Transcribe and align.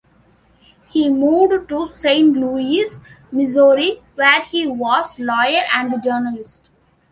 He 0.89 1.11
moved 1.11 1.69
to 1.69 1.85
Saint 1.85 2.35
Louis, 2.35 2.89
Missouri, 3.31 4.01
where 4.15 4.41
he 4.41 4.65
was 4.65 5.19
a 5.19 5.23
lawyer 5.23 5.61
and 5.71 6.01
journalist. 6.03 6.71